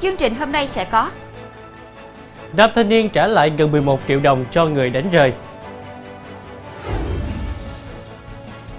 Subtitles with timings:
[0.00, 1.10] Chương trình hôm nay sẽ có
[2.52, 5.32] Nam thanh niên trả lại gần 11 triệu đồng cho người đánh rơi.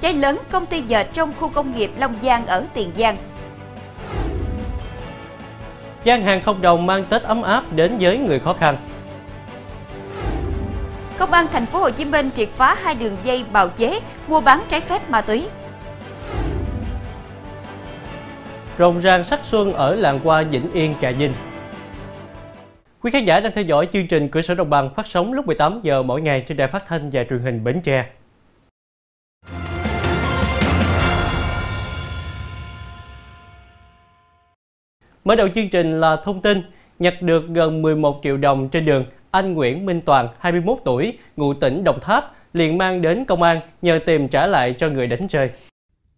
[0.02, 3.18] Cháy lớn công ty dệt trong khu công nghiệp Long Giang ở Tiền Giang.
[6.04, 8.78] Gian hàng không đồng mang Tết ấm áp đến với người khó khăn.
[11.18, 14.42] Công an thành phố Hồ Chí Minh triệt phá hai đường dây bào chế mua
[14.42, 15.48] bán trái phép ma túy.
[18.82, 21.34] Rồng ràng sắc xuân ở làng hoa Vĩnh Yên, Trà Vinh.
[23.02, 25.48] Quý khán giả đang theo dõi chương trình Cửa sổ Đồng bằng phát sóng lúc
[25.48, 28.06] 18 giờ mỗi ngày trên đài phát thanh và truyền hình Bến Tre.
[35.23, 36.62] Mở đầu chương trình là thông tin
[37.00, 41.54] nhặt được gần 11 triệu đồng trên đường, anh Nguyễn Minh Toàn, 21 tuổi, ngụ
[41.54, 45.28] tỉnh Đồng Tháp, liền mang đến công an nhờ tìm trả lại cho người đánh
[45.28, 45.50] chơi.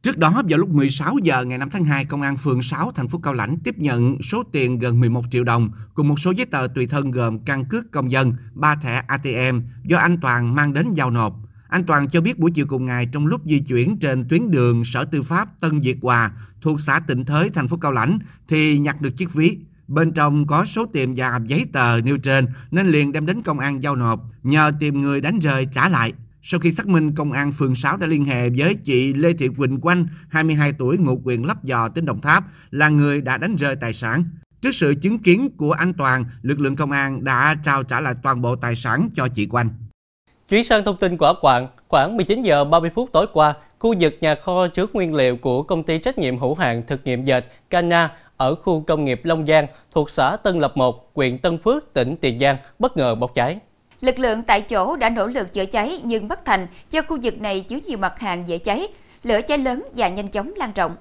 [0.03, 3.07] Trước đó, vào lúc 16 giờ ngày 5 tháng 2, Công an phường 6 thành
[3.07, 6.45] phố Cao Lãnh tiếp nhận số tiền gần 11 triệu đồng cùng một số giấy
[6.45, 10.73] tờ tùy thân gồm căn cước công dân, 3 thẻ ATM do anh Toàn mang
[10.73, 11.35] đến giao nộp.
[11.67, 14.85] Anh Toàn cho biết buổi chiều cùng ngày trong lúc di chuyển trên tuyến đường
[14.85, 16.31] Sở Tư pháp Tân Việt Hòa
[16.61, 19.57] thuộc xã Tịnh Thới, thành phố Cao Lãnh thì nhặt được chiếc ví.
[19.87, 23.59] Bên trong có số tiền và giấy tờ nêu trên nên liền đem đến công
[23.59, 26.13] an giao nộp, nhờ tìm người đánh rơi trả lại.
[26.45, 29.49] Sau khi xác minh, công an phường 6 đã liên hệ với chị Lê Thị
[29.58, 33.55] Quỳnh Quanh, 22 tuổi, ngụ quyền Lấp Giò, tỉnh Đồng Tháp, là người đã đánh
[33.55, 34.23] rơi tài sản.
[34.61, 38.14] Trước sự chứng kiến của anh Toàn, lực lượng công an đã trao trả lại
[38.23, 39.69] toàn bộ tài sản cho chị Quanh.
[40.49, 43.95] Chuyển sang thông tin của ấp Quảng, khoảng 19 giờ 30 phút tối qua, khu
[43.99, 47.23] vực nhà kho chứa nguyên liệu của công ty trách nhiệm hữu hạn thực nghiệm
[47.23, 51.58] dệt Cana ở khu công nghiệp Long Giang thuộc xã Tân Lập 1, huyện Tân
[51.58, 53.58] Phước, tỉnh Tiền Giang bất ngờ bốc cháy.
[54.03, 57.41] Lực lượng tại chỗ đã nỗ lực chữa cháy nhưng bất thành do khu vực
[57.41, 58.87] này chứa nhiều mặt hàng dễ cháy.
[59.23, 60.95] Lửa cháy lớn và nhanh chóng lan rộng.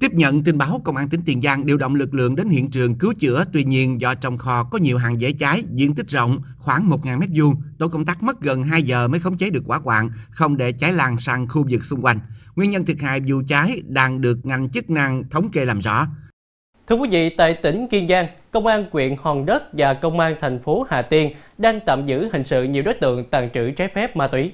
[0.00, 2.70] Tiếp nhận tin báo, Công an tỉnh Tiền Giang điều động lực lượng đến hiện
[2.70, 3.44] trường cứu chữa.
[3.52, 7.18] Tuy nhiên, do trong kho có nhiều hàng dễ cháy, diện tích rộng khoảng 1.000
[7.18, 10.10] mét vuông, tổ công tác mất gần 2 giờ mới khống chế được quả hoạn,
[10.30, 12.18] không để cháy lan sang khu vực xung quanh.
[12.56, 16.06] Nguyên nhân thiệt hại vụ cháy đang được ngành chức năng thống kê làm rõ.
[16.88, 20.36] Thưa quý vị, tại tỉnh Kiên Giang, Công an huyện Hòn Đất và Công an
[20.40, 23.88] thành phố Hà Tiên đang tạm giữ hình sự nhiều đối tượng tàn trữ trái
[23.94, 24.52] phép ma túy.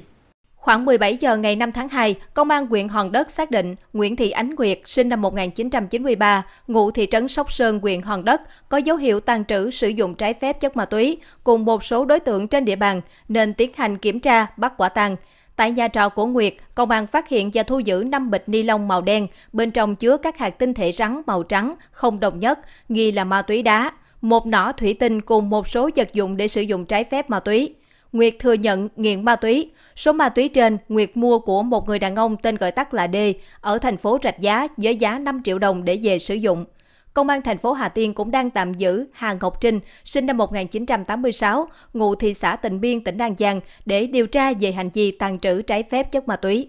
[0.57, 4.17] Khoảng 17 giờ ngày 5 tháng 2, Công an huyện Hòn Đất xác định Nguyễn
[4.17, 8.79] Thị Ánh Nguyệt, sinh năm 1993, ngụ thị trấn Sóc Sơn, huyện Hòn Đất, có
[8.79, 12.21] dấu hiệu tàn trữ sử dụng trái phép chất ma túy cùng một số đối
[12.21, 15.17] tượng trên địa bàn, nên tiến hành kiểm tra, bắt quả tang.
[15.57, 18.63] Tại nhà trọ của Nguyệt, công an phát hiện và thu giữ 5 bịch ni
[18.63, 22.41] lông màu đen, bên trong chứa các hạt tinh thể rắn màu trắng, không đồng
[22.41, 26.37] nhất, nghi là ma túy đá, một nỏ thủy tinh cùng một số vật dụng
[26.37, 27.75] để sử dụng trái phép ma túy.
[28.13, 29.71] Nguyệt thừa nhận nghiện ma túy.
[29.97, 33.09] Số ma túy trên, Nguyệt mua của một người đàn ông tên gọi tắt là
[33.13, 33.17] D
[33.61, 36.65] ở thành phố Rạch Giá với giá 5 triệu đồng để về sử dụng.
[37.15, 40.37] Công an thành phố Hà Tiên cũng đang tạm giữ Hà Ngọc Trinh, sinh năm
[40.37, 45.11] 1986, ngụ thị xã Tịnh Biên, tỉnh An Giang, để điều tra về hành vi
[45.11, 46.69] tàn trữ trái phép chất ma túy.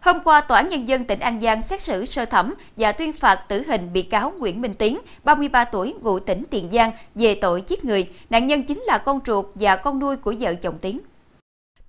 [0.00, 3.12] Hôm qua, Tòa án Nhân dân tỉnh An Giang xét xử sơ thẩm và tuyên
[3.12, 7.34] phạt tử hình bị cáo Nguyễn Minh Tiến, 33 tuổi, ngụ tỉnh Tiền Giang, về
[7.34, 8.08] tội giết người.
[8.30, 11.00] Nạn nhân chính là con ruột và con nuôi của vợ chồng Tiến.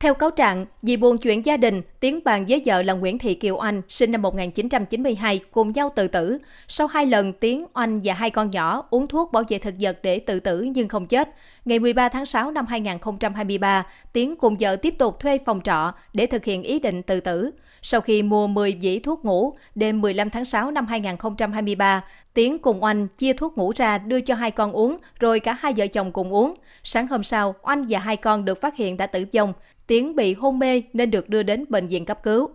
[0.05, 3.33] Theo cáo trạng, vì buồn chuyện gia đình, Tiến bàn với vợ là Nguyễn Thị
[3.33, 6.37] Kiều Anh, sinh năm 1992, cùng nhau tự tử.
[6.67, 9.99] Sau hai lần Tiến, Anh và hai con nhỏ uống thuốc bảo vệ thực vật
[10.03, 11.29] để tự tử nhưng không chết.
[11.65, 16.25] Ngày 13 tháng 6 năm 2023, Tiến cùng vợ tiếp tục thuê phòng trọ để
[16.25, 17.51] thực hiện ý định tự tử.
[17.81, 22.83] Sau khi mua 10 vỉ thuốc ngủ, đêm 15 tháng 6 năm 2023, Tiến cùng
[22.83, 26.11] Oanh chia thuốc ngủ ra đưa cho hai con uống, rồi cả hai vợ chồng
[26.11, 26.53] cùng uống.
[26.83, 29.53] Sáng hôm sau, Oanh và hai con được phát hiện đã tử vong.
[29.87, 32.49] Tiến bị hôn mê nên được đưa đến bệnh viện cấp cứu.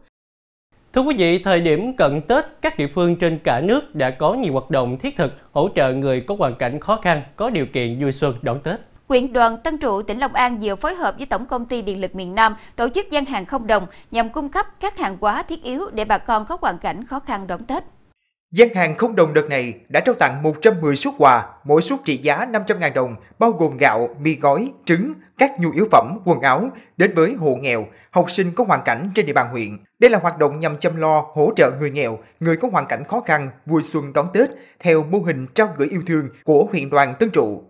[0.93, 4.35] Thưa quý vị, thời điểm cận Tết, các địa phương trên cả nước đã có
[4.35, 7.67] nhiều hoạt động thiết thực hỗ trợ người có hoàn cảnh khó khăn, có điều
[7.67, 8.81] kiện vui xuân đón Tết.
[9.07, 12.01] Quyện đoàn Tân Trụ, tỉnh Long An vừa phối hợp với Tổng công ty Điện
[12.01, 15.43] lực miền Nam tổ chức gian hàng không đồng nhằm cung cấp các hàng hóa
[15.43, 17.85] thiết yếu để bà con có hoàn cảnh khó khăn đón Tết.
[18.53, 22.17] Gian hàng không đồng đợt này đã trao tặng 110 suất quà, mỗi suất trị
[22.17, 26.71] giá 500.000 đồng, bao gồm gạo, mì gói, trứng, các nhu yếu phẩm, quần áo
[26.97, 29.79] đến với hộ nghèo, học sinh có hoàn cảnh trên địa bàn huyện.
[29.99, 33.05] Đây là hoạt động nhằm chăm lo, hỗ trợ người nghèo, người có hoàn cảnh
[33.05, 36.91] khó khăn vui xuân đón Tết theo mô hình trao gửi yêu thương của huyện
[36.91, 37.63] đoàn Tân Trụ.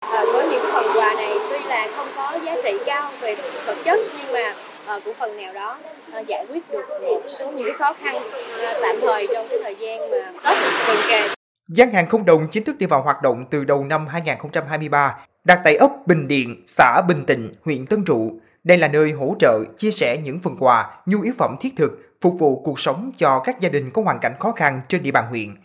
[0.00, 3.36] À, với những phần quà này tuy là không có giá trị cao về
[3.66, 4.54] vật chất nhưng mà
[4.86, 5.78] à, cũng phần nào đó
[6.14, 8.14] Ờ, giải quyết được một số những cái khó khăn
[8.58, 10.56] ờ, tạm thời trong cái thời gian mà Tết
[10.88, 11.28] gần kề.
[11.68, 15.60] Gian hàng không đồng chính thức đi vào hoạt động từ đầu năm 2023, đặt
[15.64, 18.32] tại ấp Bình Điện, xã Bình Tịnh, huyện Tân Trụ.
[18.64, 22.16] Đây là nơi hỗ trợ, chia sẻ những phần quà, nhu yếu phẩm thiết thực,
[22.20, 25.10] phục vụ cuộc sống cho các gia đình có hoàn cảnh khó khăn trên địa
[25.10, 25.56] bàn huyện.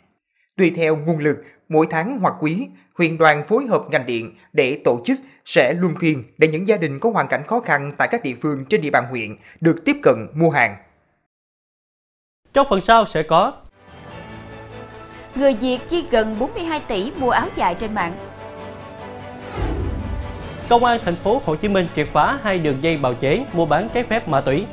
[0.57, 1.37] Tùy theo nguồn lực,
[1.69, 2.67] mỗi tháng hoặc quý,
[2.97, 5.19] huyện đoàn phối hợp ngành điện để tổ chức
[5.49, 8.35] sẽ luân phiên để những gia đình có hoàn cảnh khó khăn tại các địa
[8.41, 10.77] phương trên địa bàn huyện được tiếp cận mua hàng.
[12.53, 13.53] Trong phần sau sẽ có
[15.35, 18.13] Người Việt chi gần 42 tỷ mua áo dài trên mạng.
[20.69, 23.65] Công an thành phố Hồ Chí Minh triệt phá hai đường dây bào chế mua
[23.65, 24.65] bán trái phép ma túy.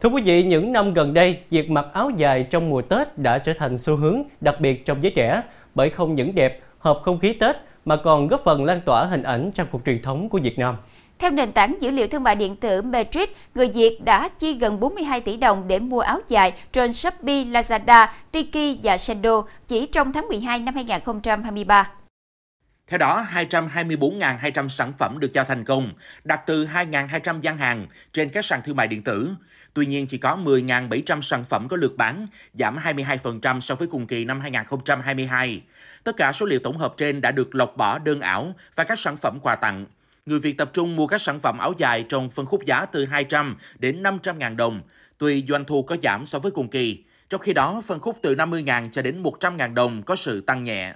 [0.00, 3.38] Thưa quý vị, những năm gần đây, việc mặc áo dài trong mùa Tết đã
[3.38, 5.42] trở thành xu hướng, đặc biệt trong giới trẻ,
[5.74, 9.22] bởi không những đẹp, hợp không khí Tết, mà còn góp phần lan tỏa hình
[9.22, 10.76] ảnh trang phục truyền thống của Việt Nam.
[11.18, 14.80] Theo nền tảng dữ liệu thương mại điện tử Matrix, người Việt đã chi gần
[14.80, 20.12] 42 tỷ đồng để mua áo dài trên Shopee, Lazada, Tiki và Sendo chỉ trong
[20.12, 21.90] tháng 12 năm 2023.
[22.86, 25.92] Theo đó, 224.200 sản phẩm được giao thành công,
[26.24, 29.30] đạt từ 2.200 gian hàng trên các sàn thương mại điện tử.
[29.78, 34.06] Tuy nhiên, chỉ có 10.700 sản phẩm có lượt bán, giảm 22% so với cùng
[34.06, 35.62] kỳ năm 2022.
[36.04, 38.98] Tất cả số liệu tổng hợp trên đã được lọc bỏ đơn ảo và các
[38.98, 39.86] sản phẩm quà tặng.
[40.26, 43.04] Người Việt tập trung mua các sản phẩm áo dài trong phân khúc giá từ
[43.04, 44.80] 200 đến 500 ngàn đồng,
[45.18, 47.04] tuy doanh thu có giảm so với cùng kỳ.
[47.28, 50.40] Trong khi đó, phân khúc từ 50 ngàn cho đến 100 ngàn đồng có sự
[50.40, 50.94] tăng nhẹ.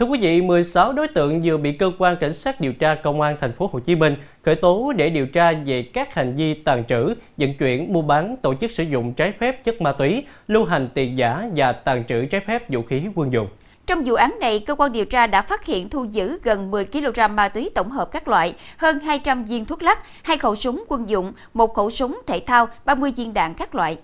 [0.00, 3.20] Thưa quý vị, 16 đối tượng vừa bị cơ quan cảnh sát điều tra công
[3.20, 6.54] an thành phố Hồ Chí Minh khởi tố để điều tra về các hành vi
[6.54, 10.24] tàn trữ, vận chuyển, mua bán, tổ chức sử dụng trái phép chất ma túy,
[10.48, 13.48] lưu hành tiền giả và tàn trữ trái phép vũ khí quân dụng.
[13.86, 16.84] Trong vụ án này, cơ quan điều tra đã phát hiện thu giữ gần 10
[16.84, 20.84] kg ma túy tổng hợp các loại, hơn 200 viên thuốc lắc, hai khẩu súng
[20.88, 23.96] quân dụng, một khẩu súng thể thao, 30 viên đạn các loại.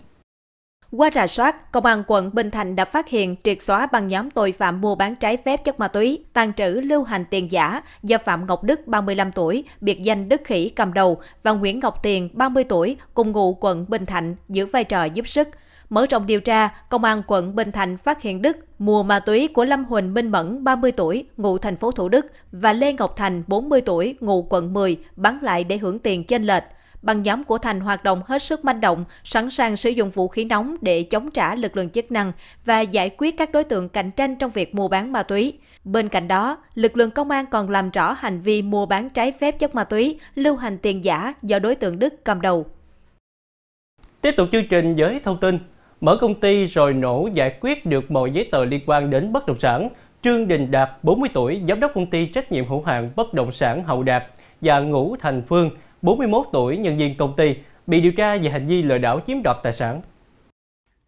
[0.90, 4.30] Qua rà soát, Công an quận Bình Thạnh đã phát hiện triệt xóa băng nhóm
[4.30, 7.82] tội phạm mua bán trái phép chất ma túy, tàn trữ lưu hành tiền giả
[8.02, 12.02] do Phạm Ngọc Đức, 35 tuổi, biệt danh Đức Khỉ cầm đầu và Nguyễn Ngọc
[12.02, 15.48] Tiền, 30 tuổi, cùng ngụ quận Bình Thạnh giữ vai trò giúp sức.
[15.90, 19.48] Mở rộng điều tra, Công an quận Bình Thạnh phát hiện Đức mua ma túy
[19.48, 23.16] của Lâm Huỳnh Minh Mẫn, 30 tuổi, ngụ thành phố Thủ Đức và Lê Ngọc
[23.16, 26.64] Thành, 40 tuổi, ngụ quận 10, bán lại để hưởng tiền chênh lệch.
[27.02, 30.28] Băng nhóm của Thành hoạt động hết sức manh động, sẵn sàng sử dụng vũ
[30.28, 32.32] khí nóng để chống trả lực lượng chức năng
[32.64, 35.58] và giải quyết các đối tượng cạnh tranh trong việc mua bán ma túy.
[35.84, 39.32] Bên cạnh đó, lực lượng công an còn làm rõ hành vi mua bán trái
[39.32, 42.66] phép chất ma túy, lưu hành tiền giả do đối tượng Đức cầm đầu.
[44.20, 45.58] Tiếp tục chương trình với thông tin
[46.00, 49.46] mở công ty rồi nổ giải quyết được mọi giấy tờ liên quan đến bất
[49.46, 49.88] động sản.
[50.22, 53.52] Trương Đình Đạt, 40 tuổi, giám đốc công ty trách nhiệm hữu hạn bất động
[53.52, 54.24] sản Hậu Đạt
[54.60, 55.70] và Ngũ Thành Phương,
[56.02, 57.54] 41 tuổi, nhân viên công ty,
[57.86, 60.00] bị điều tra về hành vi lừa đảo chiếm đoạt tài sản.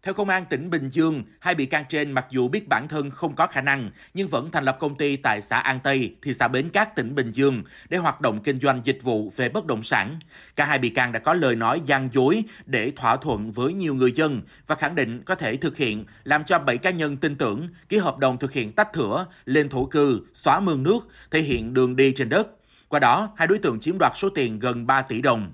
[0.03, 3.11] Theo Công an tỉnh Bình Dương, hai bị can trên mặc dù biết bản thân
[3.11, 6.33] không có khả năng, nhưng vẫn thành lập công ty tại xã An Tây, thị
[6.33, 9.65] xã Bến Cát, tỉnh Bình Dương để hoạt động kinh doanh dịch vụ về bất
[9.65, 10.19] động sản.
[10.55, 13.95] Cả hai bị can đã có lời nói gian dối để thỏa thuận với nhiều
[13.95, 17.35] người dân và khẳng định có thể thực hiện, làm cho 7 cá nhân tin
[17.35, 20.99] tưởng, ký hợp đồng thực hiện tách thửa, lên thổ cư, xóa mương nước,
[21.31, 22.58] thể hiện đường đi trên đất.
[22.89, 25.51] Qua đó, hai đối tượng chiếm đoạt số tiền gần 3 tỷ đồng.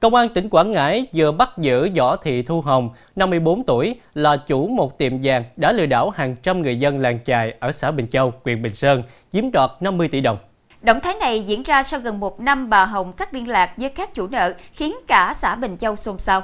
[0.00, 4.36] Công an tỉnh Quảng Ngãi vừa bắt giữ Võ Thị Thu Hồng, 54 tuổi, là
[4.36, 7.90] chủ một tiệm vàng đã lừa đảo hàng trăm người dân làng chài ở xã
[7.90, 10.38] Bình Châu, huyện Bình Sơn, chiếm đoạt 50 tỷ đồng.
[10.82, 13.88] Động thái này diễn ra sau gần một năm bà Hồng cắt liên lạc với
[13.88, 16.42] các chủ nợ, khiến cả xã Bình Châu xôn xao.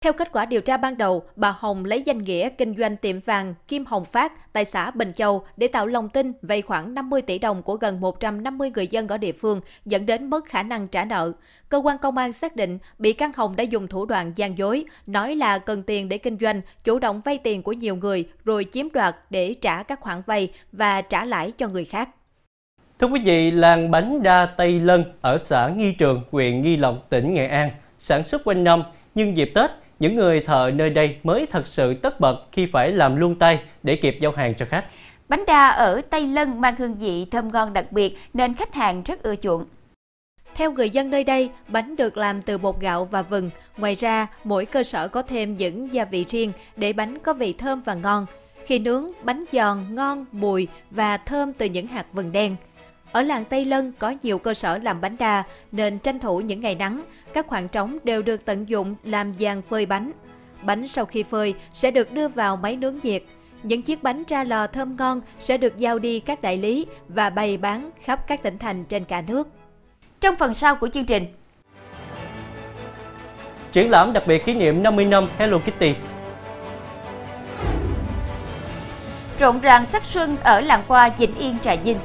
[0.00, 3.20] Theo kết quả điều tra ban đầu, bà Hồng lấy danh nghĩa kinh doanh tiệm
[3.20, 7.22] vàng Kim Hồng Phát tại xã Bình Châu để tạo lòng tin vay khoảng 50
[7.22, 10.86] tỷ đồng của gần 150 người dân ở địa phương, dẫn đến mất khả năng
[10.86, 11.32] trả nợ.
[11.68, 14.84] Cơ quan công an xác định bị can Hồng đã dùng thủ đoạn gian dối,
[15.06, 18.66] nói là cần tiền để kinh doanh, chủ động vay tiền của nhiều người rồi
[18.72, 22.08] chiếm đoạt để trả các khoản vay và trả lãi cho người khác.
[22.98, 27.10] Thưa quý vị, làng bánh đa Tây Lân ở xã Nghi Trường, huyện Nghi Lộc,
[27.10, 28.82] tỉnh Nghệ An, sản xuất quanh năm,
[29.14, 32.92] nhưng dịp Tết, những người thợ nơi đây mới thật sự tất bật khi phải
[32.92, 34.84] làm luôn tay để kịp giao hàng cho khách.
[35.28, 39.02] Bánh đa ở Tây Lân mang hương vị thơm ngon đặc biệt nên khách hàng
[39.02, 39.64] rất ưa chuộng.
[40.54, 43.50] Theo người dân nơi đây, bánh được làm từ bột gạo và vừng.
[43.76, 47.52] Ngoài ra, mỗi cơ sở có thêm những gia vị riêng để bánh có vị
[47.52, 48.26] thơm và ngon.
[48.66, 52.56] Khi nướng, bánh giòn, ngon, bùi và thơm từ những hạt vừng đen.
[53.12, 56.60] Ở làng Tây Lân có nhiều cơ sở làm bánh đa nên tranh thủ những
[56.60, 57.02] ngày nắng,
[57.34, 60.12] các khoảng trống đều được tận dụng làm giàn phơi bánh.
[60.62, 63.22] Bánh sau khi phơi sẽ được đưa vào máy nướng nhiệt.
[63.62, 67.30] Những chiếc bánh ra lò thơm ngon sẽ được giao đi các đại lý và
[67.30, 69.48] bày bán khắp các tỉnh thành trên cả nước.
[70.20, 71.26] Trong phần sau của chương trình,
[73.72, 75.94] Triển lãm đặc biệt kỷ niệm 50 năm Hello Kitty
[79.38, 81.98] rộn ràng sắc xuân ở làng hoa Vĩnh Yên Trà Vinh.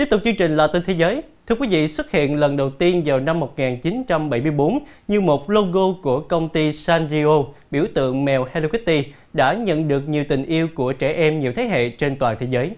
[0.00, 1.22] Tiếp tục chương trình là tin thế giới.
[1.46, 4.78] Thưa quý vị, xuất hiện lần đầu tiên vào năm 1974
[5.08, 10.08] như một logo của công ty Sanrio, biểu tượng mèo Hello Kitty, đã nhận được
[10.08, 12.70] nhiều tình yêu của trẻ em nhiều thế hệ trên toàn thế giới.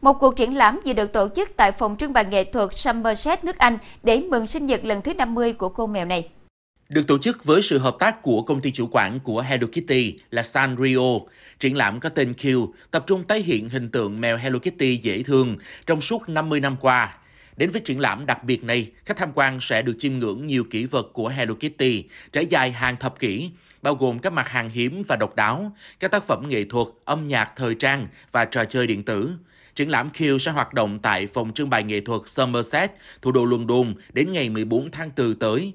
[0.00, 3.44] Một cuộc triển lãm vừa được tổ chức tại phòng trưng bày nghệ thuật Somerset
[3.44, 6.28] nước Anh để mừng sinh nhật lần thứ 50 của cô mèo này.
[6.88, 10.16] Được tổ chức với sự hợp tác của công ty chủ quản của Hello Kitty
[10.30, 11.18] là Sanrio,
[11.60, 15.22] triển lãm có tên Q tập trung tái hiện hình tượng mèo Hello Kitty dễ
[15.22, 17.18] thương trong suốt 50 năm qua.
[17.56, 20.64] Đến với triển lãm đặc biệt này, khách tham quan sẽ được chiêm ngưỡng nhiều
[20.64, 23.50] kỷ vật của Hello Kitty trải dài hàng thập kỷ,
[23.82, 27.28] bao gồm các mặt hàng hiếm và độc đáo, các tác phẩm nghệ thuật, âm
[27.28, 29.30] nhạc thời trang và trò chơi điện tử.
[29.74, 32.90] Triển lãm Q sẽ hoạt động tại phòng trưng bày nghệ thuật Somerset,
[33.22, 35.72] thủ đô London đến ngày 14 tháng 4 tới.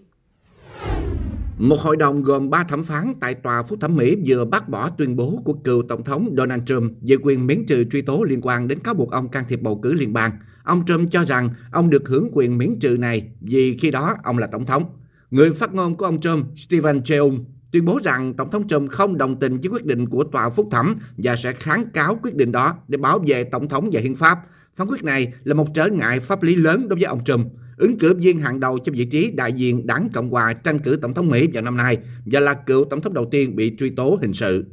[1.62, 4.90] Một hội đồng gồm 3 thẩm phán tại Tòa Phúc thẩm Mỹ vừa bác bỏ
[4.90, 8.40] tuyên bố của cựu Tổng thống Donald Trump về quyền miễn trừ truy tố liên
[8.42, 10.32] quan đến cáo buộc ông can thiệp bầu cử liên bang.
[10.64, 14.38] Ông Trump cho rằng ông được hưởng quyền miễn trừ này vì khi đó ông
[14.38, 14.84] là Tổng thống.
[15.32, 19.18] Người phát ngôn của ông Trump, Stephen Cheung, tuyên bố rằng Tổng thống Trump không
[19.18, 22.52] đồng tình với quyết định của Tòa Phúc thẩm và sẽ kháng cáo quyết định
[22.52, 24.40] đó để bảo vệ Tổng thống và Hiến pháp.
[24.76, 27.48] Phán quyết này là một trở ngại pháp lý lớn đối với ông Trump
[27.82, 31.00] ứng cử viên hàng đầu cho vị trí đại diện đảng Cộng hòa tranh cử
[31.02, 33.90] tổng thống Mỹ vào năm nay và là cựu tổng thống đầu tiên bị truy
[33.90, 34.66] tố hình sự.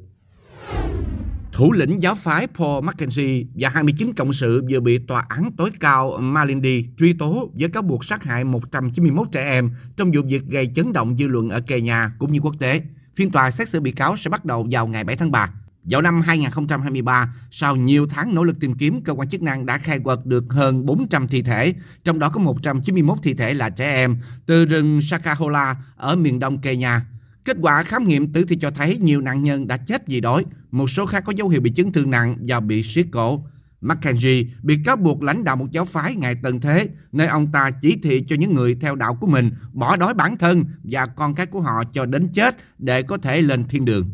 [1.53, 5.71] Thủ lĩnh giáo phái Paul Mackenzie và 29 cộng sự vừa bị tòa án tối
[5.81, 10.43] cao Malindi truy tố với cáo buộc sát hại 191 trẻ em trong vụ việc
[10.49, 12.83] gây chấn động dư luận ở Kenya cũng như quốc tế.
[13.17, 15.51] Phiên tòa xét xử bị cáo sẽ bắt đầu vào ngày 7 tháng 3.
[15.91, 19.79] Vào năm 2023, sau nhiều tháng nỗ lực tìm kiếm, cơ quan chức năng đã
[19.79, 23.93] khai quật được hơn 400 thi thể, trong đó có 191 thi thể là trẻ
[23.93, 24.17] em
[24.47, 27.01] từ rừng Sakahola ở miền đông Kenya.
[27.45, 30.45] Kết quả khám nghiệm tử thi cho thấy nhiều nạn nhân đã chết vì đói,
[30.71, 33.45] một số khác có dấu hiệu bị chấn thương nặng và bị siết cổ.
[33.83, 37.71] Mackenzie bị cáo buộc lãnh đạo một giáo phái ngày tận thế, nơi ông ta
[37.71, 41.35] chỉ thị cho những người theo đạo của mình bỏ đói bản thân và con
[41.35, 44.11] cái của họ cho đến chết để có thể lên thiên đường.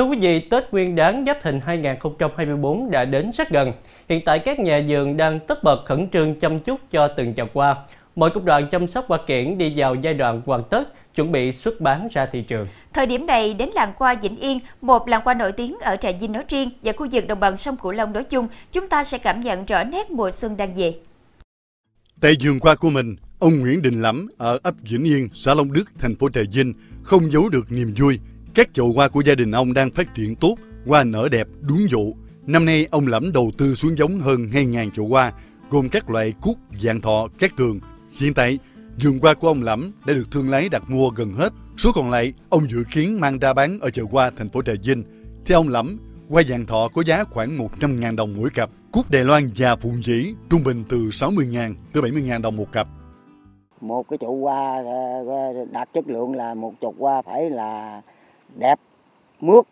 [0.00, 3.72] Thưa quý vị, Tết Nguyên đán Giáp Thìn 2024 đã đến rất gần.
[4.08, 7.46] Hiện tại các nhà vườn đang tất bật khẩn trương chăm chút cho từng chậu
[7.54, 7.76] hoa.
[8.16, 11.52] Mọi công đoạn chăm sóc hoa kiển đi vào giai đoạn hoàn tất, chuẩn bị
[11.52, 12.66] xuất bán ra thị trường.
[12.92, 16.10] Thời điểm này đến làng hoa Vĩnh Yên, một làng hoa nổi tiếng ở Trà
[16.20, 19.04] Vinh nói riêng và khu vực đồng bằng sông Cửu Long nói chung, chúng ta
[19.04, 20.94] sẽ cảm nhận rõ nét mùa xuân đang về.
[22.20, 25.72] Tại vườn hoa của mình, ông Nguyễn Đình Lắm ở ấp Vĩnh Yên, xã Long
[25.72, 28.18] Đức, thành phố Trà Vinh không giấu được niềm vui
[28.54, 30.54] các chậu hoa của gia đình ông đang phát triển tốt,
[30.86, 32.16] hoa nở đẹp, đúng vụ.
[32.46, 35.32] Năm nay, ông Lẫm đầu tư xuống giống hơn 2.000 chậu hoa,
[35.70, 37.80] gồm các loại cúc, dạng thọ, cát tường.
[38.18, 38.58] Hiện tại,
[39.02, 41.52] vườn hoa của ông Lẫm đã được thương lái đặt mua gần hết.
[41.76, 44.72] Số còn lại, ông dự kiến mang ra bán ở chợ hoa thành phố Trà
[44.84, 45.04] Vinh.
[45.46, 48.70] Theo ông Lẫm, hoa dạng thọ có giá khoảng 100.000 đồng mỗi cặp.
[48.92, 52.88] Cúc Đài Loan và Phụng Dĩ trung bình từ 60.000 tới 70.000 đồng một cặp.
[53.80, 54.82] Một cái chậu hoa
[55.26, 58.02] ờ, đạt chất lượng là một chậu hoa phải là
[58.58, 58.78] đẹp
[59.40, 59.64] mướt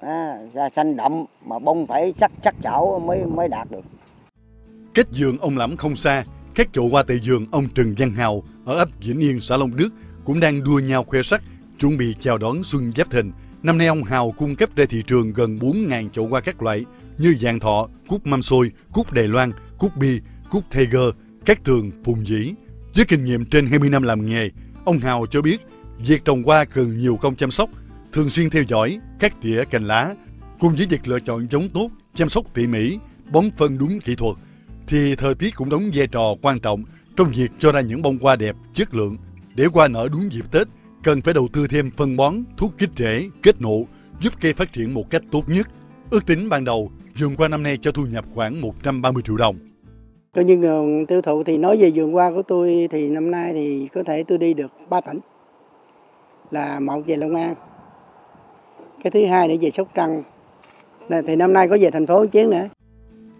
[0.00, 3.84] à, da xanh đậm mà bông phải sắc sắc chảo mới mới đạt được
[4.94, 6.24] cách giường ông lẫm không xa
[6.54, 9.76] các chậu hoa tại vườn ông Trần Văn Hào ở ấp Vĩnh Yên xã Long
[9.76, 9.88] Đức
[10.24, 11.42] cũng đang đua nhau khoe sắc
[11.80, 15.02] chuẩn bị chào đón xuân giáp thìn năm nay ông Hào cung cấp ra thị
[15.06, 16.84] trường gần 4.000 chậu hoa các loại
[17.18, 21.10] như vàng thọ, cúc mâm xôi, cúc Đài Loan, cúc bi, cúc Tiger,
[21.44, 22.54] các tường, phùng dĩ.
[22.94, 24.50] Với kinh nghiệm trên 20 năm làm nghề,
[24.84, 25.60] ông Hào cho biết
[26.06, 27.70] việc trồng hoa cần nhiều công chăm sóc
[28.12, 30.14] thường xuyên theo dõi, các tỉa cành lá,
[30.60, 32.98] cùng với việc lựa chọn giống tốt, chăm sóc tỉ mỉ,
[33.32, 34.36] bón phân đúng kỹ thuật,
[34.86, 36.84] thì thời tiết cũng đóng vai trò quan trọng
[37.16, 39.16] trong việc cho ra những bông hoa đẹp, chất lượng.
[39.54, 40.66] Để hoa nở đúng dịp Tết,
[41.02, 43.86] cần phải đầu tư thêm phân bón, thuốc kích rễ, kết nụ,
[44.20, 45.68] giúp cây phát triển một cách tốt nhất.
[46.10, 49.56] Ước tính ban đầu, vườn hoa năm nay cho thu nhập khoảng 130 triệu đồng.
[50.34, 53.52] Coi nhưng nguồn tiêu thụ thì nói về vườn hoa của tôi thì năm nay
[53.52, 55.20] thì có thể tôi đi được 3 tỉnh.
[56.50, 57.54] Là một về Long An,
[59.04, 60.22] cái thứ hai để về sóc trăng.
[61.26, 62.68] Thì năm nay có về thành phố chiến nữa.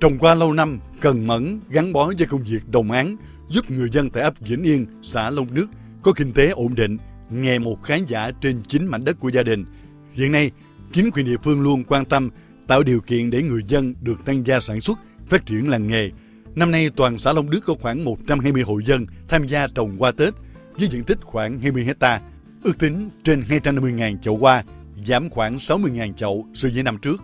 [0.01, 3.17] Trồng qua lâu năm, cần mẫn, gắn bó với công việc đồng án
[3.51, 5.67] giúp người dân tại ấp Vĩnh Yên, xã Long đức
[6.03, 6.97] có kinh tế ổn định
[7.31, 9.65] ngày một khán giả trên chính mảnh đất của gia đình.
[10.13, 10.51] Hiện nay,
[10.93, 12.31] chính quyền địa phương luôn quan tâm,
[12.67, 14.99] tạo điều kiện để người dân được tăng gia sản xuất,
[15.29, 16.11] phát triển làng nghề.
[16.55, 20.11] Năm nay, toàn xã Long Đức có khoảng 120 hộ dân tham gia trồng hoa
[20.11, 20.35] Tết,
[20.79, 22.21] với diện tích khoảng 20 hecta,
[22.65, 24.65] ước tính trên 250.000 chậu hoa
[25.07, 27.23] giảm khoảng 60.000 chậu so với năm trước.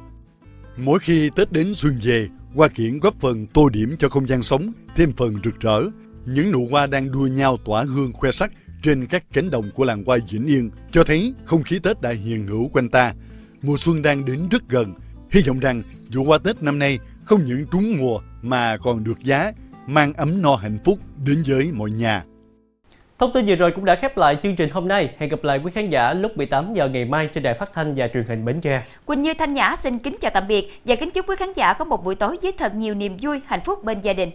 [0.76, 4.42] Mỗi khi Tết đến xuân về, hoa kiển góp phần tô điểm cho không gian
[4.42, 5.82] sống thêm phần rực rỡ.
[6.26, 8.52] Những nụ hoa đang đua nhau tỏa hương khoe sắc
[8.82, 12.10] trên các cánh đồng của làng hoa Vĩnh Yên cho thấy không khí Tết đã
[12.10, 13.14] hiền hữu quanh ta.
[13.62, 14.94] mùa xuân đang đến rất gần.
[15.30, 19.20] Hy vọng rằng vụ hoa Tết năm nay không những trúng mùa mà còn được
[19.24, 19.52] giá,
[19.86, 22.24] mang ấm no hạnh phúc đến với mọi nhà.
[23.18, 25.08] Thông tin vừa rồi cũng đã khép lại chương trình hôm nay.
[25.18, 27.94] Hẹn gặp lại quý khán giả lúc 18 giờ ngày mai trên đài phát thanh
[27.96, 28.82] và truyền hình Bến Tre.
[29.04, 31.72] Quỳnh Như Thanh Nhã xin kính chào tạm biệt và kính chúc quý khán giả
[31.72, 34.30] có một buổi tối với thật nhiều niềm vui, hạnh phúc bên gia đình.